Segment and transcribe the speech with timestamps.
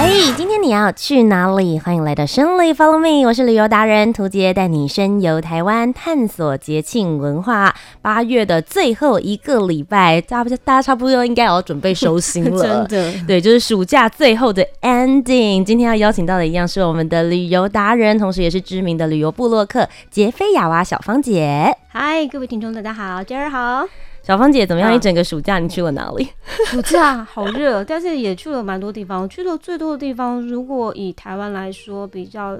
[0.00, 1.78] 哎，今天你要去哪里？
[1.78, 7.74] 欢迎来到生旅 Follow Me，我是旅游达人涂杰，带你深游台湾，探索节庆文化。
[8.00, 13.26] 八月的最后一个礼拜，大家大家差不多应该要准备收心了， 真的。
[13.26, 15.62] 对，就是暑假最后的 ending。
[15.62, 21.76] 今天要邀请到的一样是我们的旅游达人，同时也是知名的旅游部落客杰菲亚娃小芳姐。
[21.88, 23.86] 嗨，各位听众，大家好，杰儿好。
[24.22, 24.94] 小芳姐怎么样？
[24.94, 26.28] 一整个暑假你去了哪里？
[26.66, 29.28] 暑假好热，但是也去了蛮多地方。
[29.28, 32.58] 去的最多的地方，如果以台湾来说，比较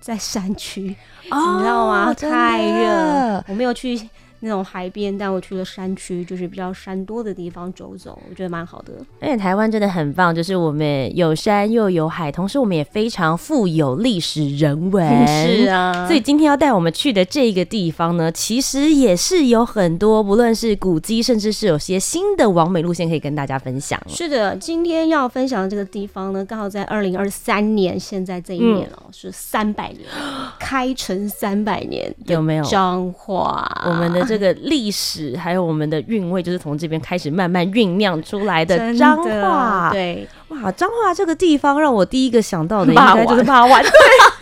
[0.00, 0.94] 在山区，
[1.30, 2.12] 哦，你知道吗？
[2.12, 3.98] 太热，我没有去。
[4.46, 8.92] 那种海边，但我去了山区，就是比较山多的地方走走，我觉得蛮好的。
[9.20, 15.04] 而且台湾真的很棒，就是我们有山又有海，同时我们也非常富有历史人文。
[15.26, 24.00] 是啊，所以今天要带我们去的这个地方呢，其实也是有很多，不论是古迹，甚至是有些新的完美路线可以跟大家分享。
[24.06, 30.02] 是的，今天要分享的这个地方呢，刚好在二零二三年，现在这一年哦、喔，嗯、是三百年，
[30.60, 32.64] 开城三百年，有没有？
[32.64, 34.26] 彰化，我们的。
[34.26, 39.90] 这个历史还有我们的韵味，就是从这边开始慢慢酝酿出来的彰化。
[39.92, 43.82] 对，哇，彰化这个地方让我第一个想到的应该就是八万。
[43.82, 43.90] 对，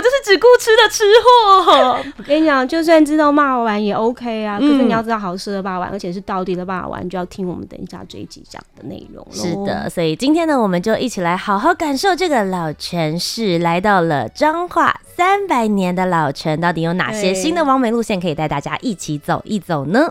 [0.00, 2.00] 我就是只顾吃的吃货。
[2.16, 9.26] 我跟你讲，就算知道骂完也 OK 啊，可是你要知道好吃的肉圆，而且是到底的霸王，就要听我们等一下这一集讲的内容。
[9.30, 14.98] 是的，所以今天呢，我们就一起来好好感受这个老城市，来到了彰化。
[15.14, 20.08] 三百年的老城，到底有哪些新的完美路线可以带大家一起走一走呢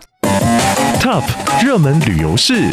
[1.00, 1.24] ？Top
[1.64, 2.70] 热门旅游市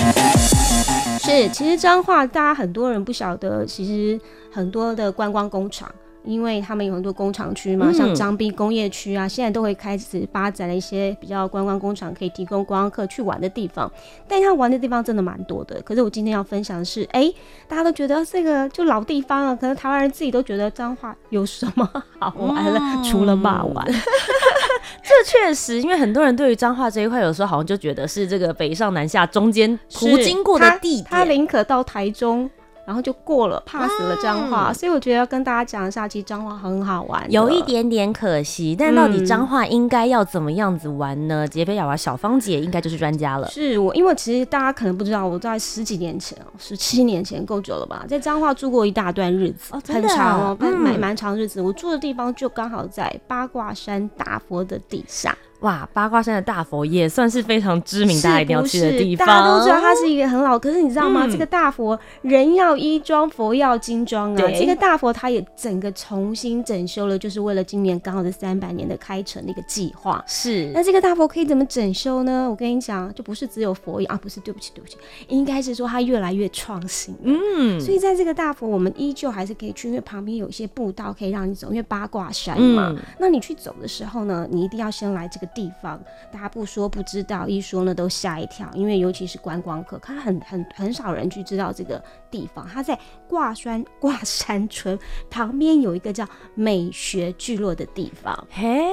[1.20, 5.90] 是，其实彰化大家很多人不晓得，其实很多的观光工厂。
[6.28, 13.92] 因为他们有很多工厂区嘛，像彰滨工业区啊，现在都会开始发展了一些比较观光工厂，可以提供观光客去玩的地方。
[14.28, 15.82] 但他玩的地方真的蛮多的。
[15.82, 17.36] 可是我今天要分享的是，哎、欸，
[17.68, 21.90] 大家都觉得这个就老地方了，可能台湾人自己都觉得彰化有什么
[22.20, 23.86] 好玩了，嗯、除了骂玩。
[25.04, 32.50] 这确实，因为很多人对于彰化这一块，有时候好像就觉得是这个北上南下中间途经过的地点，他宁可到台中。
[32.88, 38.74] 然后就过了，pass 了彰化，嗯、所以我觉得要跟大家讲一下，其实彰化很好玩，有一点点可惜。
[38.80, 41.46] 但到底彰化应该要怎么样子玩呢？
[41.46, 43.46] 杰菲亚娃小芳姐应该就是专家了。
[43.50, 51.62] 是我，因为其实大家可能不知道，我在十几年前哦，十七年前够久了吧，在彰化住过一大段日子，哦、很长哦，蛮蛮、嗯、长日子。
[51.62, 55.38] 我住的地方就刚好在八卦山大佛的底下。
[55.62, 59.26] 哇，八卦山的大佛也算是非常知名，大家一定要去的地方。
[59.26, 61.26] 大家都知道它是一个很老，可是你知道吗？
[61.26, 64.52] 嗯、这个大佛人要衣装，佛要金装啊。
[64.56, 70.24] 这个大佛它也整个重新整修了，就是为了今年刚好是三百年的开城的一个计划。
[70.28, 70.72] 是。
[70.76, 72.48] 那这个大佛可以怎么整修呢？
[72.48, 74.96] 我跟你讲，就不是只有佛啊，不是，对不起，对不起，
[75.28, 77.16] 应该是说它越来越创新。
[77.24, 77.82] 嗯。
[77.82, 82.90] 所以在这个大佛，我们依旧还是可以去，因为旁边有一些步道可以让你走，因为八卦山嘛。
[82.96, 85.47] 嗯、那你去走的时候呢，你一定要先来这个。
[85.48, 86.00] 地方，
[86.32, 92.68] 大家不说不知道，一说呢都吓一跳，因为尤其是观光客，他很很很少人去知道这个地方。
[92.68, 92.98] 他在
[93.28, 94.98] 挂山挂山村
[95.30, 98.48] 旁边有一个叫美学聚落的地方。
[98.50, 98.88] 嘿，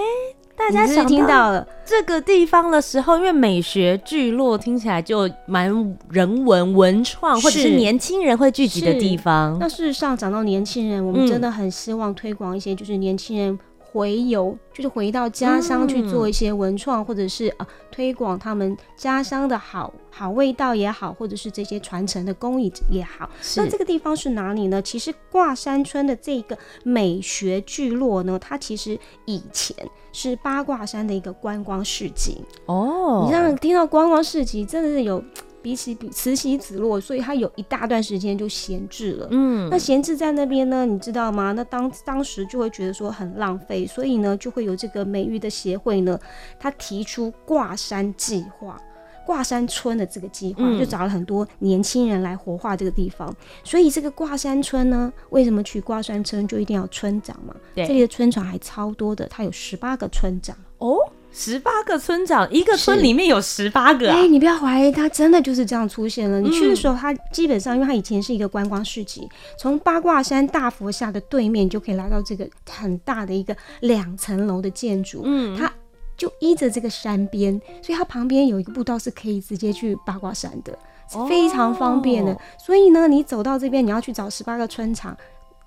[0.57, 5.69] 大家是听到了这个地方的时候，因为美学聚落听起来就蛮
[6.11, 9.57] 人文文创，或者是年轻人会聚集的地方。
[9.59, 13.59] 那事实上讲到年轻人，我们真的很希望推广一些，就是年轻人。
[13.95, 23.31] 回游就是回到家乡去做一些文创，嗯、或者是呃推广他们家乡的好好味道也好，或者是这些传承的工艺也好。
[23.57, 24.83] 那这个地方是哪里呢？
[24.83, 29.77] 其实挂山村的这个美学聚落呢，它其实以前
[30.13, 33.23] 是八卦山的一个观光市集哦。
[33.25, 35.23] 你让听到观光市集，真的是有。
[35.65, 39.29] 比起比慈禧子落，所以他有一大段时间就闲置了。
[39.31, 41.53] 嗯，那闲置在那边呢，你知道吗？
[41.53, 46.21] 那当当时就会觉得说很浪费，所以呢，就会有这个美育的协会呢，
[46.61, 48.79] 他提出挂山计划、
[49.25, 53.35] 挂山村的这个计划，就找了很多年轻人来活化这个地方。
[53.65, 57.57] 所以这个挂山村呢，为什么取挂山村就一定要村长嘛？
[57.75, 60.99] 对，这里的村长还超多的，他有十八个村长哦。
[61.37, 64.15] 十八个村长，一个村里面有十八个、啊。
[64.15, 66.41] 哎、欸，你不要怀疑，他真的就是这样出现了。
[66.41, 69.29] 你去的时候，他基本上，因为他以前是一个观光市集，
[69.59, 75.23] 从八卦山大佛下的对面就可以来到这个很大的一个两层楼的建筑。
[75.25, 75.71] 嗯，它
[76.17, 80.79] 就依着这个山边，所以它旁边有一个步道是可以直接去八卦山的，
[81.11, 82.33] 是非常方便的。
[82.33, 85.17] 哦、所以呢，你走到这边，你要去找十八个村长。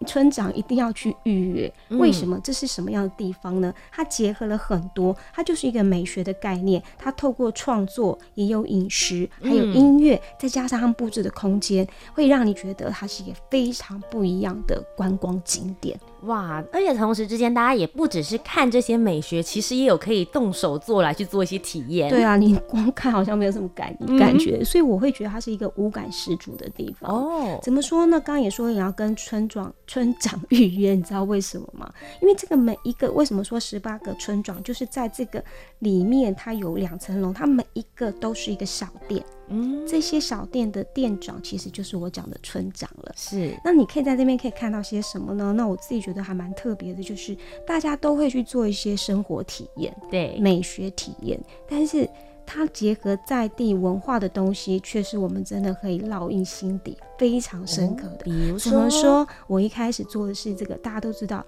[0.05, 2.39] 村长一定要去预约，为什么？
[2.43, 3.73] 这是什么样的地方呢？
[3.91, 6.81] 它结合了很多，它就是一个美学的概念。
[6.97, 15.99] 它透过创作，也有饮食，还有音乐，再加上他们布置的空间，会让你觉得它是一个非常不一样的观光景点。
[16.23, 16.63] 哇！
[16.73, 22.09] 而且同时之间，大家也不只是看这些美学，其实也有可以动手做来去做一些体验。
[22.09, 27.13] 对啊，你光看好像没有什么感感觉，嗯、所以我会觉得它是一个五感十足的地方。
[27.13, 28.19] 哦，怎么说呢？
[28.19, 31.91] 刚刚也说你要跟村庄村长预约，你知道为什么吗？
[32.21, 35.43] 因为这个每一个为什么说十八个村庄，就是在这个
[35.79, 39.23] 里面，它有两层楼，它每一个都是一个小店。
[39.49, 43.13] 嗯，这些小店的店长其实就是我讲的村长了。
[43.15, 45.53] 是，那你可以在这边可以看到些什么呢？
[45.53, 47.35] 那我自己觉得还蛮特别的，就是
[47.65, 52.09] 大家都会去做一些生活体验，对，美学体验，但是
[52.45, 58.19] 它结合在地文化的东西，却是我们真的可以烙印心底，非常深刻的。
[58.19, 58.57] 哦，比如
[58.89, 59.27] 说？
[59.47, 61.45] 我一开始做的是这个，大家都知道。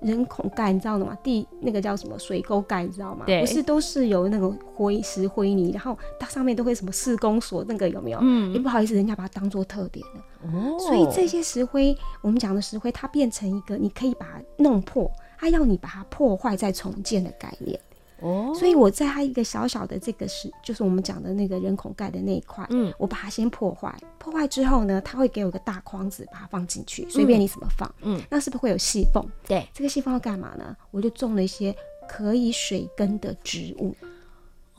[0.00, 1.16] 人孔盖，你知道的吗？
[1.22, 3.24] 地那个叫什么水沟盖，你知道吗？
[3.26, 8.18] 对，不是都是有那个灰石灰泥，然后它上面都会什么施工所那个有没有？
[8.22, 10.22] 嗯，也不好意思，人家把它当做特点了。
[10.44, 17.78] 哦，所以这些石灰，我们讲的石灰，它变成一个你可以把它弄破，它要你把它破坏再重建的概念。
[18.20, 29.24] 哦，所以我在它一个小小的这个是，就是我们讲的那个人孔盖的那一块，嗯，我把它先破坏，破坏之后呢，它会给我个大筐子，把它放进去，随便你怎么放，嗯，那是不是会有细缝？
[29.46, 30.76] 对，这个细缝要干嘛呢？
[30.90, 31.74] 我就种了一些
[32.08, 33.94] 可以水根的植物。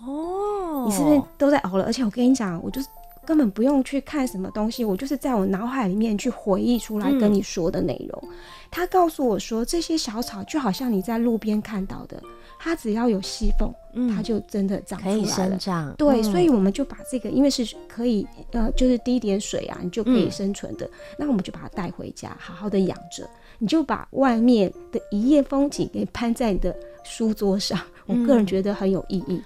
[0.02, 1.86] 哦，你是不是都在熬了？
[1.86, 2.88] 而且我跟你讲，我就是
[3.26, 8.24] 根本不用去看什么东西，我就是在我脑海里面去回忆出来跟你说的内容。
[8.72, 12.22] 他告诉我说，这些小草就好像你在路边看到的。
[12.60, 15.22] 它只要有细缝，嗯，它就真的长出来了。
[15.22, 15.96] 可以生长。
[15.98, 20.86] 对，嗯、所以我们就把这个，因为是可以，呃，就是滴点水啊，你就可以生存的。
[20.86, 23.28] 嗯、那我们就把它带回家，好好的养着。
[23.60, 29.42] 你就把外面的一夜风景给 攀在你的书桌上，嗯、我个人觉得很有意义。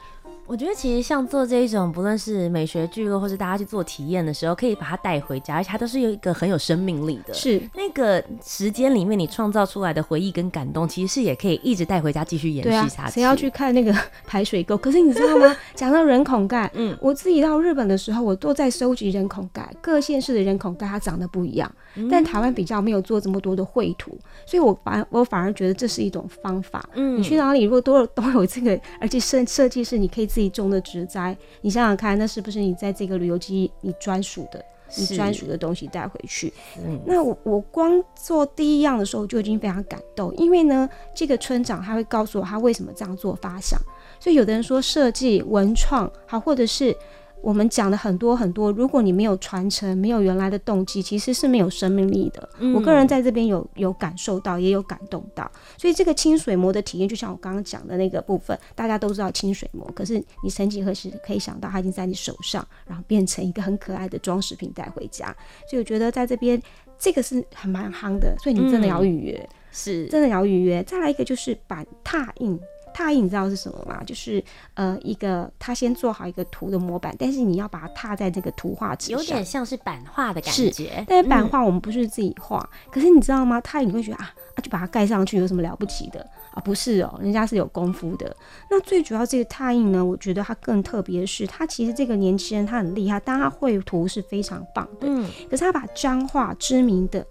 [0.46, 7.34] 我觉得其实像做这一种，不论是美学聚落，或是大家去做体验的时候，可以把它带回家，而且它都是有一个很有生命力的。
[7.34, 13.14] 是那个时间里面你创造出来的回忆跟感动，其实是也可以一直带回家继续延续下去。
[13.14, 13.96] 谁、啊、要去看那个
[14.26, 14.78] 排水沟？
[14.78, 15.56] 可是你知道吗？
[15.76, 26.84] 讲到人孔盖，嗯，我自己到日本的时候，我都在收集人孔盖，各县市的人孔盖它长得不一样，嗯、但台湾比较没有做这么多的绘图，所以我反我反而觉得这是一种方法。
[26.96, 30.28] 嗯，你去哪里如果都有都有这个，而且设设计师你可以。
[30.34, 34.66] 自己种的植栽，你想想看，那是不是你在这个旅游记你专属的、
[34.98, 36.52] 你专属的东西带回去？
[36.84, 43.80] 嗯，那我我光做第一样的时候就已经非常感动，因为呢，这个村长他会告诉我他为什么这样做发想，
[44.20, 46.96] 所以有的人说设计文创好，或者是。
[47.44, 52.50] 我们讲的很多很多，如果你没有传承，没有原来的动机，其实是没有生命力的。
[52.60, 55.52] 嗯、我个人在这边有有感受到，也有感动到。
[55.78, 65.26] 所以这个清水模的体验，就像我刚刚讲的那个部分，大家都知道清水模，可是你曾几何时可以想到它已经在你手上，然后变成一个很可爱的装饰品带回家。
[65.70, 66.62] 所以我觉得在这边
[66.98, 70.82] 这个是很蛮夯的，所以你真的要预约，嗯、是真的要预约。
[70.84, 72.58] 再来一个就是板拓印。
[72.94, 74.04] 拓印你知道是什么吗？
[74.06, 74.44] 就是
[74.76, 80.72] 呃一个他先做好一个图的模板，但是你要把它拓在这个图画纸上，有点像是版画的感觉。
[80.72, 83.60] 是，但是版画我们不是自己画，嗯、可是你知道吗？
[83.62, 86.20] 拓印你会觉得啊啊就把它盖上去有什么了不起的
[86.52, 86.62] 啊？
[86.62, 88.36] 不是哦，人家是有功夫的。
[88.70, 95.08] 那最主要这个拓印呢，我觉得它更特别的是，他其实这个年轻人他很厉害，但他绘图是非常棒的。
[95.08, 97.26] 嗯，可是他把彰化知名的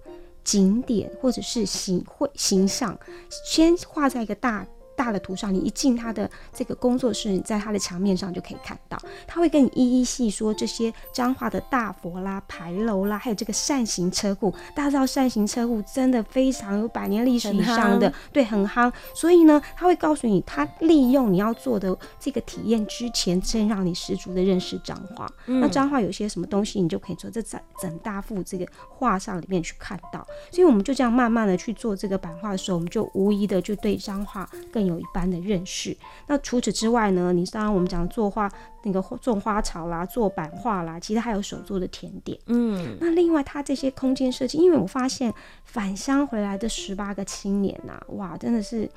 [0.45, 2.99] 景点或者是形绘形象
[3.47, 4.67] 先画在一个大。
[5.03, 14.55] 大的图上，你一进他的这个工作室，你在他的墙面上就可以看到，他会跟你一一细说这些彰化的大佛啦、牌楼啦，还有这个扇形车库。
[14.77, 18.93] 大家知道扇形车库真的非常有百年历史以上的， 对，很夯。
[19.13, 25.29] 所以呢，他会告诉你，他利用你要做的这个体验之前，先让你十足的认识彰化。
[25.47, 30.25] 嗯、那彰化有些什么东西，你就可以从这整整大幅这个画上里面去看到。
[30.53, 34.83] 所以我们就这样慢慢的去做这个版画的时候，我们就无疑的就对彰化更。
[34.83, 35.97] 有一般的认识。
[36.27, 37.33] 那除此之外呢？
[37.33, 38.51] 你当然我们讲做画，
[38.83, 42.39] 那个种花草啦，做版画啦，其实还有手做的甜点。
[42.47, 45.33] 嗯，那另外它这些空间设计，因为我发现
[45.65, 48.89] 返乡回来的十八个青年呐、啊，哇，真的是。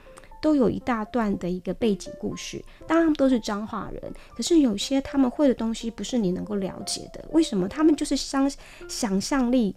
[0.41, 2.63] 都有一大段的一个背景故事。
[2.85, 7.25] 当然他们都是彰化人，可是有些他们会的东西不是你能够了解的。
[7.31, 7.67] 为什么？
[7.67, 8.47] 他们就是相
[8.87, 9.75] 想象力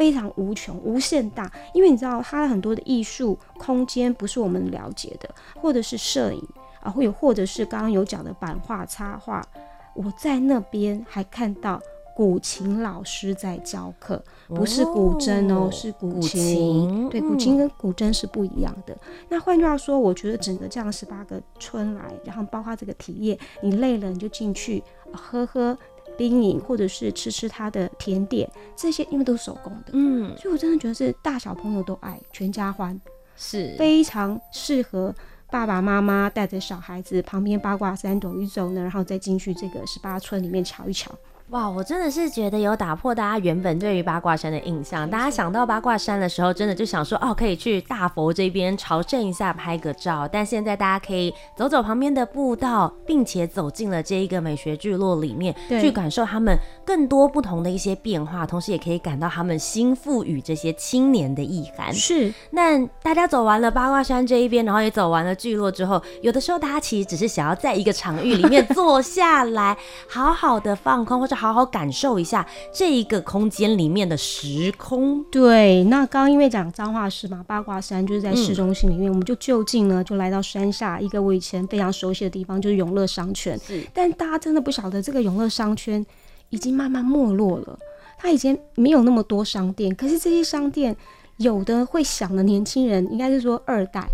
[0.00, 1.52] 非常无穷、无限大。
[1.74, 5.28] 因为你知道，他很多的艺术空间不是我们了解的，
[5.60, 6.42] 或者是摄影
[6.82, 9.46] 啊，或有或者是刚刚有讲的版画、插画。
[9.94, 11.78] 我在那边还看到。
[12.12, 16.20] 古琴老师在教课，不是古筝哦，是古琴。
[16.20, 18.92] 古琴对，古琴跟古筝是不一样的。
[18.92, 18.98] 嗯、
[19.30, 25.78] 那换句话说，我觉得整个这样十八个春来，然后包括这个体验，你累了你就进去喝喝
[26.20, 28.46] 冰饮，或者是吃吃它的甜点，
[28.76, 33.00] 这些因为都是手工的，嗯，所以我真的觉得是大小朋友都爱，全家欢，
[33.38, 33.74] 是。
[33.78, 35.14] 非常适合
[35.50, 41.10] 爸爸妈妈带着小孩子旁边八卦山走一走呢，然后再进去这个十八村里面瞧一瞧。
[41.50, 45.10] 哇，我真的是觉得有打破大家原本对于八卦山的印象。
[45.10, 50.28] 大家想到八卦山的时候，真的就想说哦，可以去大佛这边朝圣一下，拍个照。
[50.30, 61.92] 但现在大家可以走走旁边的步道，并且走进了这一个美学聚落里面，去感受他们更多不同的一些变化，同时也可以感到他们新赋予这些青年的意涵。
[61.92, 62.32] 是。
[62.50, 69.76] 那大家走完了八卦山这一边，然后也走完了聚落之后，有的时候大家其实只是想要在一个场域里面 坐下来，
[70.08, 71.39] 好好的放空，或者。
[71.40, 75.24] 好好感受一下这一个空间里面的时空。
[75.32, 83.58] 对，那刚刚因为讲彰化市嘛，八卦山就是在市中心里面，嗯、我们就就近呢就来到山下一个我以前非常熟悉的地方，就是永乐商圈。
[83.94, 86.04] 但大家真的不晓得这个永乐商圈
[86.50, 87.78] 已经慢慢没落了，
[88.18, 90.94] 它以前没有那么多商店，可是这些商店
[91.38, 94.06] 有的会想的年轻人，应该是说二代。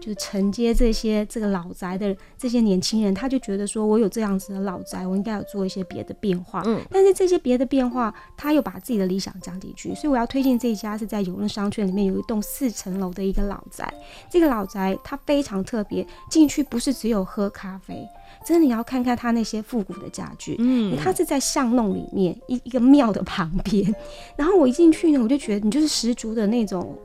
[0.00, 6.62] 就是承接这些这个老宅的这些年轻人，他就觉得说，我有这样子的老宅，我应该要做一些别的变化。
[6.66, 13.92] 嗯，但是这些别的变化，他又把自己的理想讲进去，所以我要推荐这一家是在游乐商圈里面有一栋四层楼的一个老宅。
[14.30, 18.06] 这个老宅它非常特别，进去不是只有喝咖啡，
[18.46, 20.56] 真的你要看看它那些复古的家具。
[20.58, 23.94] 嗯，它是在巷弄里面一一个庙的旁边，
[24.36, 26.96] 然后我一进去呢，我就觉得你就是十足的那种。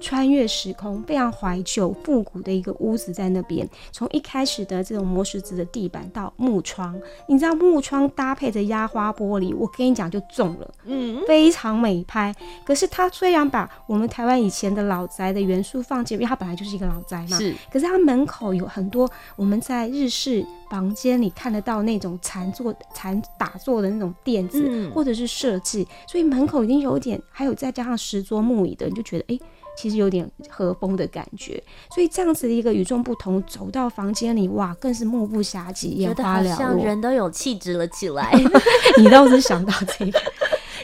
[0.00, 3.68] 穿越时空，非常怀旧、复古的一个屋子在那边。
[3.92, 12.34] 从一开始的这种磨石子的地板到木窗，你知道木窗搭配着压花玻璃，我跟你讲就中了，嗯，非常美拍。
[12.64, 17.54] 可是它虽然把我们台湾以前的老宅的元素放进，因为它本来就是一个老宅嘛，是。
[17.72, 29.36] 可是它门口有很多我们在日式房间里看得到那种禅坐、禅打坐的那种垫子，嗯、或者是设计，所以门口已经有点，还有再加上石桌木椅的，你就觉得哎。
[29.36, 29.40] 欸
[29.80, 31.62] 其实有点和风的感觉，
[31.94, 38.32] 所以这样子的一个与众不同，走到房间里，哇，更是目不暇接，眼花缭乱，像人都有气质了起来。
[38.98, 40.20] 你倒是想到这个。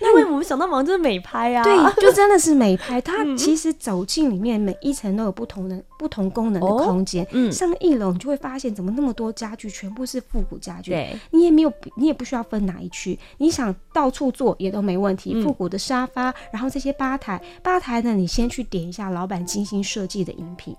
[0.02, 3.00] 因为我们想到忙就是美拍啊，对，就真的是美 拍。
[3.00, 7.26] 它其实走进里面，每一层都有不同的、不同功能的空间。
[7.32, 10.90] 嗯，上一楼你就会发现，怎么那么多家具，全部是复古家具。
[10.90, 15.42] 对，你也没有，你也不需要分哪一区，你想到处坐也都没问题。
[15.42, 20.74] 复古的沙发，然后这些吧台，吧台呢，你先去点一下老板精心设计的饮品。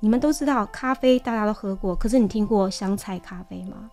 [0.00, 3.90] 你们都知道，咖啡大家都喝过，可是你听过香菜咖啡吗？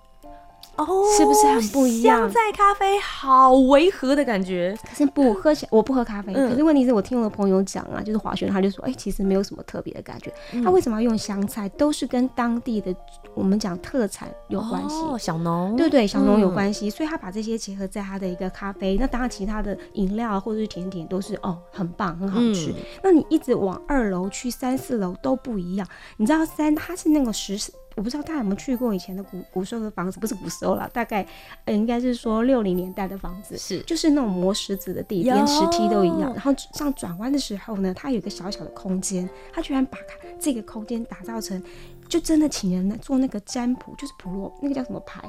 [0.78, 2.20] 哦，是不是很不一样？
[2.20, 4.78] 香菜咖啡好违和的感觉。
[4.88, 6.32] 可是不喝起来，我不喝咖啡。
[6.34, 10.32] 嗯、可是问题是我听我的朋友讲啊，就是华轩，他就说，哎、欸，其实没有什么特别的感觉。
[10.54, 11.68] 嗯、他为什么要用香菜？
[11.70, 12.96] 都是跟当地的
[13.34, 14.96] 我们讲特产有关系。
[15.02, 15.76] 哦，小农。
[15.76, 18.98] 对对，小农有关系，嗯、所以他把这些结合在他的一个咖啡。
[19.00, 22.72] 那当然，其他的饮料或者是甜点都是哦，很棒，很好吃。
[22.72, 25.88] 嗯、那你一直往二楼去，三四楼都不一样。
[26.18, 27.58] 你知道三，它是那个石。
[27.98, 31.26] 我不知道大家有没有去过以前的古古时候的房子，不是古时候啦，大概
[31.66, 36.32] 呃应该是说六零年代的房子，是就是那种磨石子的地，连石梯都一样。
[36.32, 39.98] 然后上转弯的时候呢，它有一个小小的空间，它居然把
[40.40, 41.62] 这个空间打造成，
[42.08, 45.20] 就真的请人来做那个占卜，就是普罗那个叫什么牌，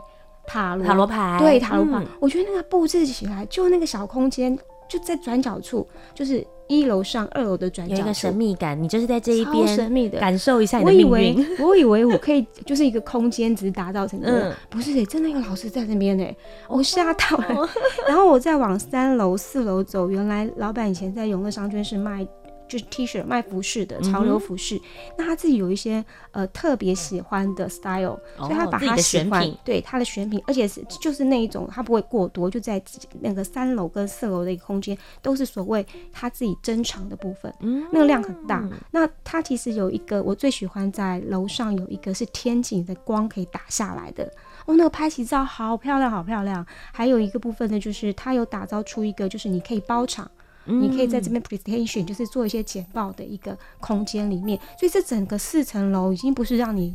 [0.46, 2.04] 塔罗塔罗牌，对塔罗牌。
[2.04, 4.54] 嗯、我觉得那个布置起来，就那个小空间
[4.86, 6.46] 就在转角处，就是。
[6.68, 11.08] 一楼上二楼的转角有一个神秘感，你就是在这一边神秘的感受一下你的命运。
[11.10, 16.36] 我以为我以为我可以就是一个空间，只是打造成这样，嗯、不是、欸，真的有老师在那边呢、欸，
[16.68, 17.46] 我吓到了。
[17.56, 17.68] 哦、
[18.06, 22.26] 然后我再往三楼、四楼走，原来老板以前在永乐商圈是卖。
[22.68, 24.80] 就是 T 恤卖服饰的潮流服饰，嗯、
[25.18, 32.80] 那他自己有一些呃特别喜欢的 style，、哦、所以他把他喜欢对他的选品，而且是就是那一种他不会过多，就在
[33.20, 38.60] 那个三楼跟四楼的一个空间都是所谓他自己珍藏的部分，嗯，那个量很大。
[38.60, 44.24] 嗯、那他其实有一个我最喜欢在楼上有一个是天井的光可以打下来的，
[44.66, 46.66] 哦，那个拍起照好漂亮好漂亮。
[46.92, 50.30] 还有一个部分呢，就是他有打造出一个就是你可以包场。
[50.68, 54.58] 嗯、你可以在这边 presentation，就是做一些简报的一个空间里面。
[54.78, 56.94] 所以这整个四层楼已经不是让你，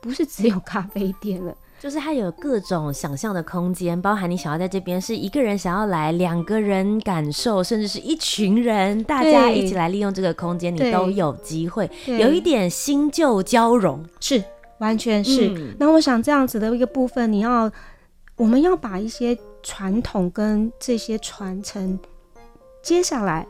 [0.00, 1.54] 不是只有咖啡店了。
[1.78, 14.40] 就是它有各种想象的空间，包含你想要在这边是一个人想要来，两个人感受，甚至是一群人，大家一起来利用这个空间，你都有机会，有一点新旧交融，是
[14.78, 15.48] 完全是。
[15.48, 17.68] 嗯、那我想这样子的一个部分，你要
[18.36, 21.98] 我们要把一些传统跟这些传承，
[22.82, 23.46] 接下来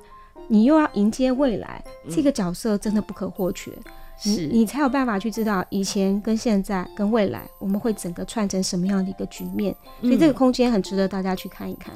[0.48, 3.72] 你又要迎接未来，嗯、这个角色真的不可或缺。
[4.18, 11.92] 是你，你才有办法去知道以前跟现在跟未来，我们会整个串成什么样的一个局面，所以这个空间很值得大家去看一看。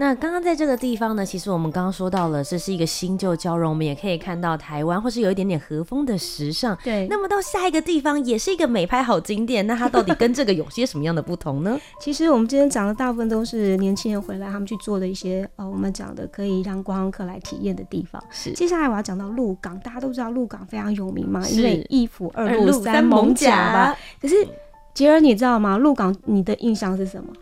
[0.00, 6.78] 那刚刚在这个地方呢，其实我们刚刚说到了，这是一个新旧交融，我们也可以看到台湾或是有一点点和风的时尚。
[6.84, 11.76] 对，那么到下一个地方也是一个美拍好景点，那它到底跟这个有些什么样的不同呢？
[12.00, 18.22] 其实我们今天讲的大部分都是年轻人回来他们去做的一些呃，我们讲的可以让观光客来体验的地方。
[18.30, 23.96] 是，接下来我要讲到鹿港，大家都知道鹿港非常有名嘛，因为一府二鹿三艋甲吧。
[24.22, 24.46] 可是
[24.94, 25.76] 杰儿，你知道吗？
[25.76, 27.32] 鹿港你的印象是什么？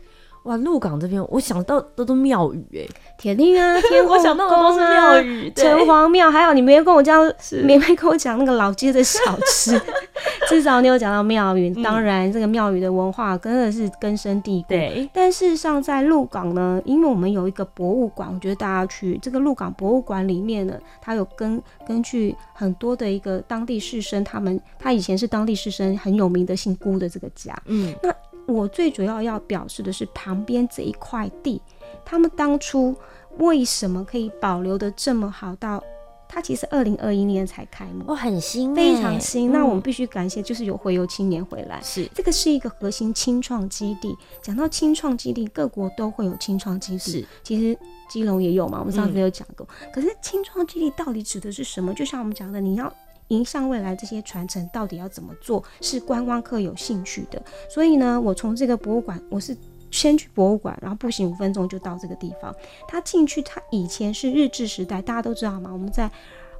[0.47, 2.87] 哇，鹿港这边我想到的都庙宇哎，
[3.19, 7.21] 铁定啊，天 啊，我想到的都是庙宇，城隍庙，还有你没有跟我讲，
[7.65, 9.81] 没没跟我讲那个老街的小吃，
[10.49, 11.71] 至少你有讲到庙宇。
[11.83, 14.69] 当然，这个庙宇的文化真的是根深蒂固。
[14.69, 28.15] 对，但事实上在鹿港呢，因为我们有一个博物馆，我觉得大家去这个鹿港博物馆里面呢，它有根根据很多的一个当地士绅，他们他以前是当地士绅很有名的姓辜的这个家，嗯，那。
[28.47, 31.61] 我最主要要表示的是，旁边这一块地，
[32.05, 32.95] 他们当初
[33.39, 35.55] 为什么可以保留得这么好？
[35.57, 35.83] 到
[36.29, 39.51] 它其实二零二一年才开幕，哦，很新，非常新。
[39.51, 44.17] 嗯、那我们必须感谢，就是有回游青年回来，是这个是一个核心青创基地。
[44.43, 49.67] 讲到青创基地，各国都会有青创基地，是其实基隆也有嘛，我们上次有讲过。
[49.83, 51.93] 嗯、可是青创基地到底指的是什么？
[51.95, 52.93] 就像我们讲的，你要。
[53.29, 55.63] 迎向未来，这些传承到底要怎么做？
[55.81, 57.43] 是观光客有兴趣的。
[57.69, 59.57] 所以呢，我从这个博物馆，我是
[59.91, 62.55] 先去博物馆，然后步行五分钟就到这个地方。
[62.87, 65.71] 他进去，他以前是日治时代，大家都知道吗？
[65.73, 66.11] 我们在。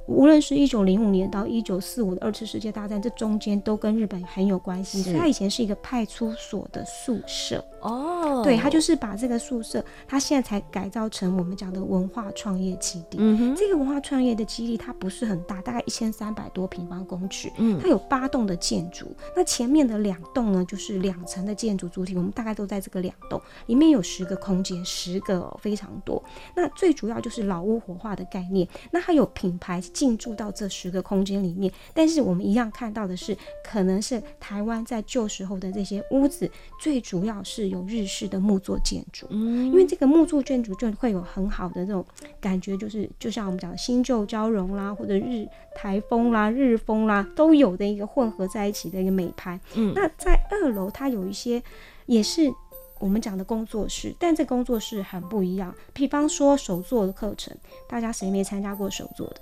[0.07, 5.01] 无论是一九零五年到一九四五的二次世界大战，这中间都跟日本很有关系。
[5.01, 13.17] 所以它以前是一个派出所的宿舍哦，对，它就是把这个宿舍，它现在才改造成我们讲的文化创业基地。
[13.19, 17.51] 嗯，这个文化创业的基地它不是很大，大概一千三百多平方公尺。
[17.57, 26.23] 嗯，它有八栋的建筑，那前面的两栋呢，就是两层的建筑主体，我们大概都在这个两栋里面有十个空间，十个哦，非常多。
[26.55, 29.81] 那最主要就是老屋活化的概念，那它有品牌。
[29.97, 36.47] 进驻到这十个空间里面，但是我们一样看到的是，可能是台湾在旧时候的这些屋子，
[36.79, 42.05] 最主要是有日式的木作建筑，嗯，因为这个木作建筑就会有很好的这种
[42.39, 49.59] 感觉，就是就像我们讲的新旧交融啦，或者日台风啦、日风啦都有的一个混合在一起的一个美拍。
[49.73, 51.63] 嗯，那在二楼它有一些
[52.05, 52.53] 也是。
[52.99, 55.71] 我们讲的工作室，但这工作室很不一样。
[55.93, 57.55] 比方说手作的课程，
[57.87, 59.35] 大家谁没参加过手作的？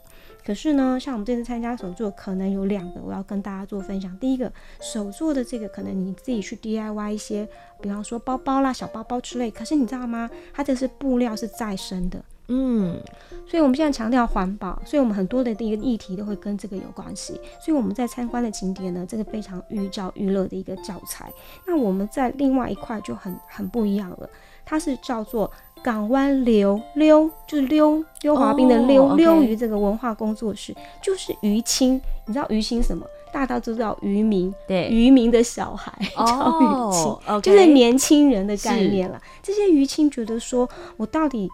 [0.46, 4.16] 可是呢，像我们这次参加手作，可能有两个我要跟大家做分享。
[4.20, 7.48] 第一个，手作的这个可能你自己去 DIY 一些，
[7.82, 9.50] 比方说包包啦、小包包之类。
[9.50, 10.30] 可是你知道吗？
[10.54, 12.24] 它这是布料是再生的。
[12.48, 13.02] 嗯，
[13.48, 17.34] 所以我们现在强调环保，所以我们很多的一个议题都会跟这个有关系。
[17.60, 21.34] 所以我们在参观的景点呢，这个非常寓教于乐的一个教材。
[21.66, 24.30] 那我们在另外一块就很很不一样了，
[24.66, 25.50] 它是叫做
[25.84, 32.02] 港湾溜溜，就是溜溜滑冰的溜溜鱼这个文化工作室，就是渔青。
[32.26, 33.06] 你知道渔青什么？
[33.32, 39.22] 大家都知道渔民，对，渔民的小孩 叫渔青，就是年轻人的概念了。
[39.44, 41.50] 这些渔青觉得说，我到底。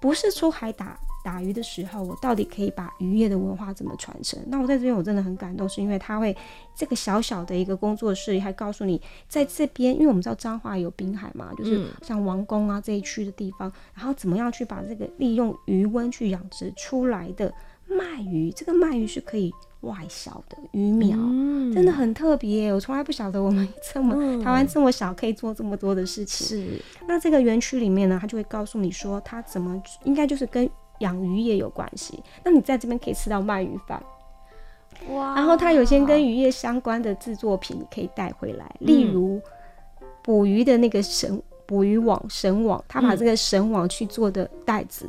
[0.00, 4.38] 不是出海打打鱼的时候，我到底可以把渔业的文化怎么传承？
[4.48, 6.36] 那我在这边我真的很感动，是因为他会
[6.76, 17.52] 这个小小的一个工作室，还告诉你在这边，因为我们知道彰化有滨海嘛，就是像王宫啊这一区的地方，然后怎么样去把这个利用余温去养殖出来的
[17.88, 19.50] 鳗鱼，这个鳗鱼是可以。
[19.84, 26.46] 外销的鱼苗、嗯、真的很特别，我从来不晓得我们这么、嗯、台湾这么小可以做这么多的事情。
[26.46, 30.66] 是，那这个园区里面呢，他就会告诉你说，他怎么应该就是跟
[30.98, 32.22] 养鱼业有关系。
[32.44, 34.02] 那你在这边可以吃到鳗鱼饭，
[35.10, 35.34] 哇！
[35.34, 39.40] 然后他有些跟渔业相关的制作品你可以带回来，例如
[40.22, 45.08] 捕鱼的那个绳捕鱼网绳网，他把这个绳网去做的袋子。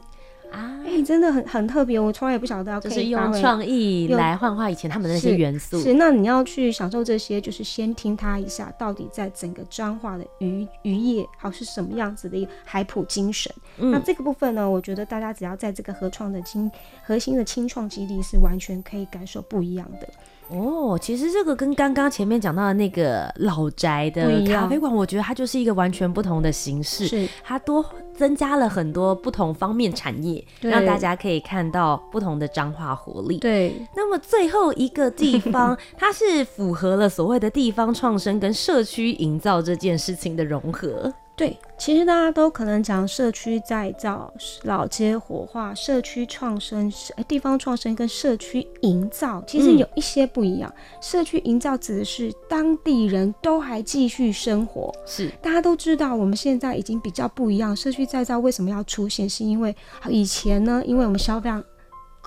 [0.52, 5.78] 啊，哎、欸，真的很很特别，我从来也不晓得要可以就是用创意来幻化以前他们的那些元素。
[5.78, 13.52] 是，是，那你要去享受这些，就是先听他一下，到底在整个彰化的渔渔业好是什么样子的一个海普精神。
[13.78, 16.70] 嗯、那这个部分呢，我觉得大家只要在这个合创的精
[17.06, 20.08] 核心的清创基地，是完全可以感受不一样的。
[20.48, 27.84] 哦，其实这个跟刚刚前面讲到的那个老宅的咖啡馆，我觉得它就是一个完全不同的形式，是它多
[28.16, 33.38] 增加了很多不同方面产业，让大家可以看到不同的彰化活力。
[33.40, 41.14] 对，那么最后一个地 方，它是符合了所谓的地方创生跟社区营造这件事情的融合。
[41.38, 46.90] 对，其实大家都可能讲社区再造、老街活化、社区创生、
[47.28, 50.74] 地方创生跟社区营造，其实有一些不一样。
[50.74, 57.76] 嗯、社区营造指的是当地人都还继续生活，是大家都知道，我们现在已经比较不一样。
[57.76, 59.30] 社区再造为什么要出现？
[59.30, 59.76] 是因为
[60.08, 61.64] 以前呢，因为我们消费量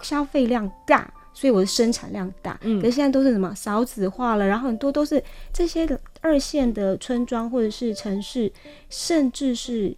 [0.03, 1.11] 消费量大。
[1.35, 5.87] 所以我的生产量大，嗯，可是现在都是什么少子化了，然后很多都是这些
[6.21, 8.53] 二线的村庄或者是城市，
[8.89, 9.97] 甚至是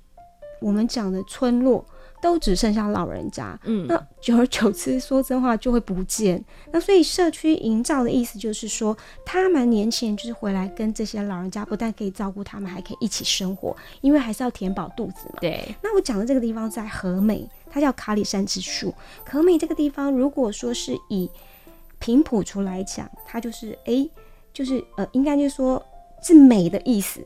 [0.61, 1.85] 我们讲的村落，
[2.22, 6.44] 都只剩下老人家，嗯，那久而久之，说真话就会不见。
[6.70, 15.38] 那所以社区营造的意思就是说，他们年轻人就是回来跟这些老人家，不但可以照顾他们，还可以一起生活，因为还是要填饱肚子嘛。
[15.40, 15.74] 对。
[15.83, 17.48] 那我讲的这个地方在和美。
[17.72, 18.92] 它叫卡里山之树，
[19.24, 21.30] 和美这个地方，如果说是以
[22.00, 24.11] 平埔族来讲，它就是哎、欸，
[24.52, 25.80] 就是呃，应该就是说
[26.22, 27.20] 是美的意思，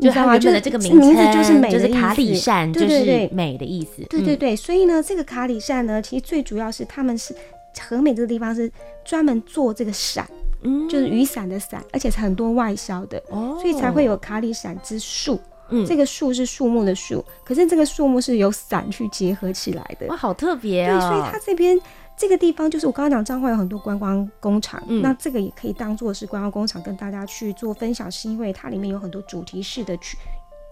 [0.00, 4.02] 就它原本的这个名字就是美的意思，就是卡里山，就是美的意思。
[4.08, 7.34] 对对对，所以呢，这个卡里善呢，其实最主要是他们是
[7.80, 8.70] 和美这个地方是
[9.04, 10.28] 专门做这个伞，
[10.62, 15.38] 嗯，就是雨伞的伞，而且是很多外销的，哦，所以才会有卡里山之树。
[15.74, 20.06] 嗯，这个树是树木的树，可是这个树木是由伞去结合起来的。
[20.08, 21.00] 哇，好特别啊、哦！
[21.00, 21.80] 对，所以它这边
[22.22, 30.16] 这个地方就是我刚刚讲彰化有很多观光工厂，嗯，那这个也可以当做是观光工厂跟大家去做分享，是因为它里面有很多主题式的区，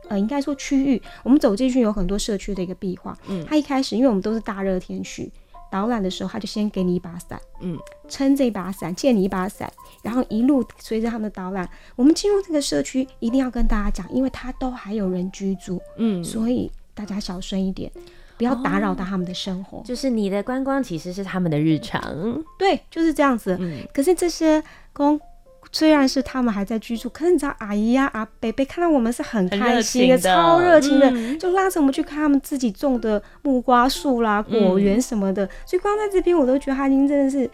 [0.09, 3.19] 呃，应该说区域，我们走进去有很多社区的一个壁画。
[3.27, 5.29] 嗯，它一开始因为我们都是大热天去。
[5.73, 7.77] 导览的时候，他就先给你一把伞，嗯，
[8.09, 17.91] 撑这把伞，借你一把伞，然后一路随着他们的导览，我们进入这个社区，一定要跟大家讲，因为它都还有人居住，嗯，所以大家小声一点，
[18.41, 19.79] 不要打扰到他们的生活。
[19.79, 22.03] 哦，就是你的观光其实是他们的日常，
[22.59, 23.55] 对，就是这样子。
[23.61, 24.63] 嗯，可是这些
[24.95, 25.21] 公。
[25.73, 35.45] 虽然是他们还在居住，可是你知道，阿姨呀、啊、阿伯伯看到我们是很开心的，的超热情的，嗯、就拉着我们去看他们自己种的木瓜树啦、果园什么的。
[35.45, 37.49] 嗯、所以光在这边，我都觉得他已经真的是。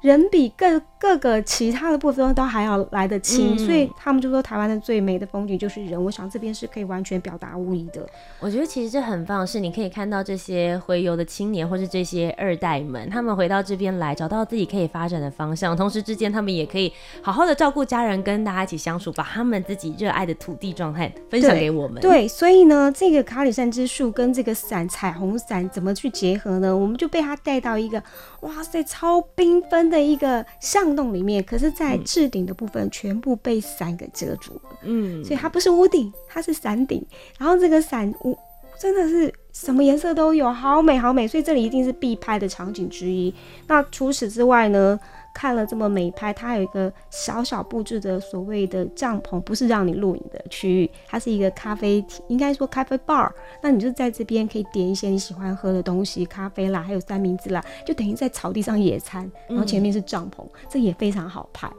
[0.00, 6.02] 人比各各个其他的部分都还要来得轻，嗯、所以他们就说台湾的最美的风景就是人。
[6.02, 8.08] 我想这边是可以完全表达无疑的。
[8.38, 22.00] 我觉得其实这很棒，是你可以看到这些回游的青年，或是这些二代们，他们回到这边来，找到自己可以发展的方向，同时之间他们也可以好好的照顾家人，跟大家一起相处，把他们自己热爱的土地状态分享给我们。
[22.00, 26.76] 对，对，所以呢，这个卡里山之树跟这个伞彩虹伞怎么去结合呢？
[26.76, 28.00] 我们就被他带到一个，
[28.42, 29.87] 哇塞，超缤纷。
[29.88, 34.78] 的一个巷洞里面，可是，在置顶的部分全部被伞给遮住了。
[34.82, 37.04] 嗯，所以它不是屋顶，它是伞顶。
[37.38, 38.36] 然后这个伞屋
[38.78, 41.26] 真的是什么颜色都有，好美好美。
[41.26, 43.34] 所以这里一定是必拍的场景之一。
[43.66, 44.98] 那除此之外呢？
[45.38, 53.30] 看了这么美拍，它有一个小小布置的所谓的帐篷，不是让你露营的区域，它是一个咖啡，应该说咖啡 bar。
[53.62, 59.30] 那你就在这边可以点一些你喜欢喝的东西，咖啡啦，还有三明治啦，就等于在草地上野餐。
[59.46, 61.70] 然后前面是帐篷，这也非常好拍。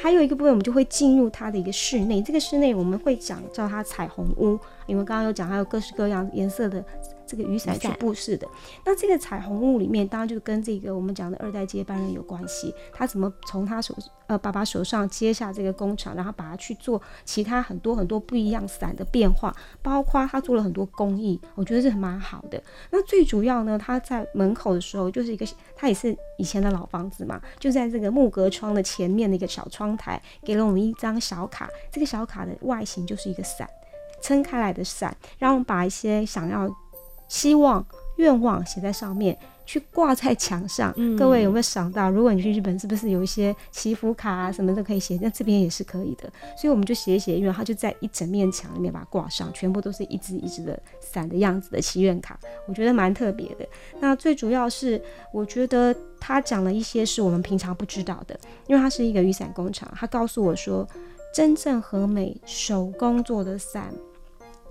[0.00, 6.84] 还有一个部分，我们就会进入它的一个室内，这个室内我们会讲叫它彩虹屋，因为刚刚有讲还有各式各样颜色的。
[7.28, 8.48] 这个雨伞去布置的，
[8.86, 12.74] 那这个彩虹屋里面，当然就跟这个我们讲的二代接班人有关系。
[12.94, 13.94] 他怎么从他手
[14.26, 22.60] 呃爸爸手上接下这个工厂，然后把它去做其他很多很多不一样伞的变化，包括他做了很多工艺，我觉得是蛮好的。
[22.90, 31.68] 那最主要呢，他在门口的时候就是一个，他也是以前的老房子嘛，就在这个木格窗的前面的一个小窗台，给了我们一张小卡。
[31.90, 33.68] 这个小卡的外形就是一个伞，
[34.22, 36.68] 撑开来的伞，让我们把一些想要。
[37.28, 37.84] 希望、
[38.16, 40.92] 愿望写在上面，去挂在墙上。
[40.96, 45.18] 嗯、各位有没有想到，如果你去日本，是不是有一些祈福卡啊什么都可以写？
[45.20, 46.32] 那这边也是可以的。
[46.56, 53.68] 所以我们就写一写，因为它就在一整面墙里面把它挂上，全部都是一支一支的伞的样子的祈愿卡，我觉得蛮特别的。
[54.00, 55.00] 那最主要是，
[55.32, 60.88] 我觉得他讲了一些是我们平常不知道的，因为他是一个雨伞工厂，他告诉我说，
[61.34, 63.92] 真正和美手工做的伞。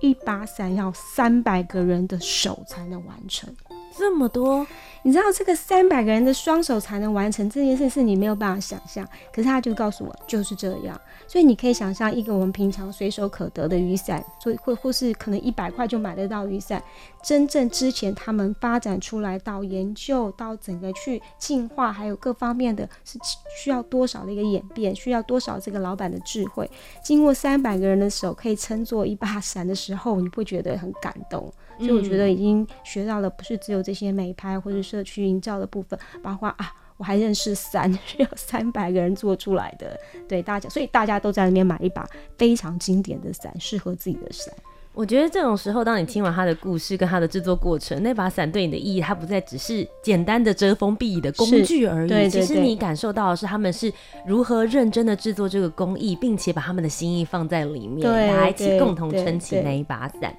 [0.00, 3.54] 一把伞要三百个人的手才能完成，
[3.96, 4.66] 这么多。
[5.08, 9.08] 你知道这个三百个人的双手才能完成这件事，是你没有办法想象。
[9.32, 16.84] 可是他就告诉我就是这样，所以你可以想象一个我们平常随手可得的雨伞，所以或或是可能一百块就买得到雨伞，
[17.22, 23.18] 真正之前他们发展出来到研究到整个去进化，还有各方面的是
[23.58, 26.70] 需要多少的一个演变，需要多少这个老板的智慧，
[27.02, 31.50] 经过三百个人的手可以称作一把伞的时候，你会觉得很感动。
[31.78, 42.04] 所以我觉得已经学到了，不是只有这些美拍或者社区营造的部分，包括啊，我还认识伞，需要三百个人做出来的，对大家，所以大家都在那边买一把
[42.36, 44.52] 非常经典的伞，适合自己的伞。
[44.94, 52.08] 我觉得这种时候，当你听完他的故事跟他的制作过程，那把伞对你的意义，它不再只是简单的遮风避雨的工具而已。
[52.08, 53.92] 对对对，其实你感受到的是他们是
[54.26, 60.34] 如何认真的制作这个工艺，并且把他们的心意放在里面，大家一起共同撑起那一把伞。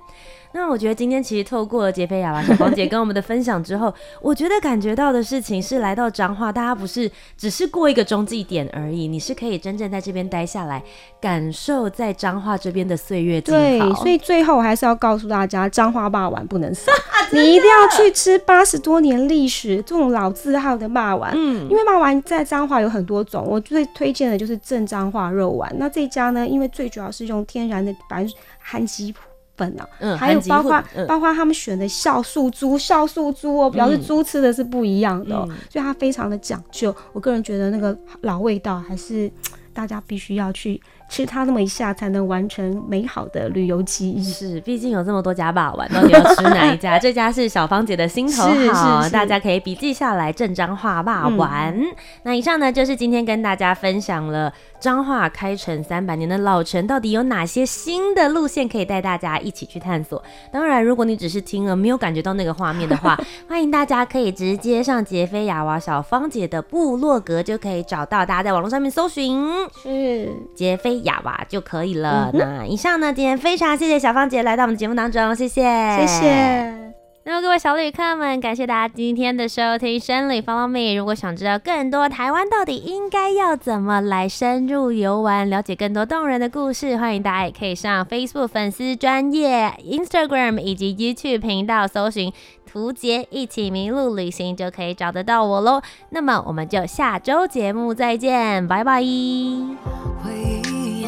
[0.51, 10.83] 那我觉得今天其实透过了杰菲亚娃小芳姐跟我们的分享之后，我觉得感觉到的事情是来到彰化，大家不是只是过一个中继点而已，你是可以真正在这边待下来，
[11.21, 13.59] 感受在彰化这边的岁月静好。
[13.59, 16.91] 对，所以最后我还是要告诉大家，彰化霸丸不能少，
[17.31, 21.31] 你一定要去吃八十多年历史这种老字号的霸丸。
[21.35, 25.71] 嗯，因为霸丸在彰化有很多种，我最推荐的就是正彰化肉丸。
[25.77, 28.25] 那这家呢，因为最主要是用天然的白
[28.57, 29.13] 含吉
[29.59, 35.35] 粉啊，嗯，还有包括、嗯、包括他们选的酵素猪，酵素猪哦，表示猪吃的是不一样的、
[35.69, 36.95] 所以它非常的讲究。
[37.11, 39.29] 我个人觉得那个老味道还是
[39.73, 40.81] 大家必须要去。
[41.09, 44.23] 吃它那么一下，才能完成美好的旅游记忆。
[44.23, 46.97] 是，毕竟有这么多家霸王，到底要吃哪一家？
[47.01, 50.31] 这家是小芳姐的心头好，大家可以笔记下来。
[50.31, 51.87] 正彰化霸王、嗯。
[52.21, 60.23] 那以上呢，就是今天跟大家分享了彰化开城三百年的老城，到底有哪些新的路线可以带大家一起去探索？
[60.51, 63.19] 当然，如果你只是听了没有感觉到那个画面的话，
[63.49, 68.23] 欢迎大家可以直接上杰菲亚娃小芳姐的部落格就可以找到。
[68.23, 69.43] 大家在网络上面搜寻
[69.81, 70.98] 是杰菲。
[70.99, 72.39] 亚娃就可以了、嗯。
[72.39, 75.61] 那以上呢，今天非常谢谢小芳姐来到我们节目当中，谢谢，
[75.99, 76.89] 谢谢。
[77.25, 80.97] 那么各位小旅客们，感谢大家今天的收听，生旅 Follow Me。
[80.97, 92.33] 如果想知道更多台湾到底应该要怎么来深入游玩，了解更多动人的故事，欢迎大家也可以上 Facebook 粉丝专业、Instagram 以及 YouTube 频道搜寻
[92.65, 95.83] “图杰一起迷路旅行”，就可以找得到我喽。
[96.09, 99.03] 那么我们就下周节目再见，拜拜。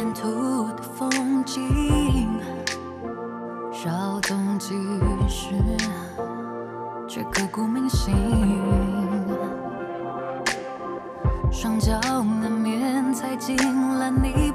[0.01, 1.61] 沿途的风景，
[3.71, 4.73] 稍纵即
[5.29, 5.53] 逝，
[7.07, 8.11] 却刻骨铭心。
[11.51, 11.93] 双脚
[12.41, 14.50] 难免踩进了泥。